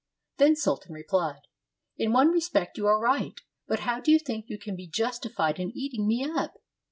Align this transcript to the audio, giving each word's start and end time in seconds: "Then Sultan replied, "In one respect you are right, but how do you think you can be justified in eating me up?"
"Then 0.39 0.55
Sultan 0.55 0.93
replied, 0.95 1.41
"In 1.95 2.11
one 2.11 2.29
respect 2.29 2.75
you 2.75 2.87
are 2.87 2.99
right, 2.99 3.39
but 3.67 3.81
how 3.81 3.99
do 3.99 4.09
you 4.11 4.17
think 4.17 4.45
you 4.49 4.57
can 4.57 4.75
be 4.75 4.87
justified 4.87 5.59
in 5.59 5.71
eating 5.75 6.07
me 6.07 6.27
up?" 6.27 6.55